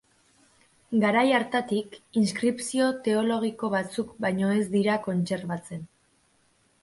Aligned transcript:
Garai 1.01 1.25
hartatik, 1.39 1.97
inskripzio 2.21 2.87
teologiko 3.07 3.69
batzuk 3.75 4.15
baino 4.27 4.49
ez 4.61 4.63
dira 4.77 4.95
kontserbatzen. 5.11 5.85